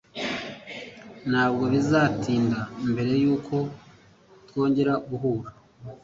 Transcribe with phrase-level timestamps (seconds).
[1.29, 2.59] Ntabwo bizatinda
[2.91, 3.55] mbere yuko
[4.47, 5.49] twongera guhura.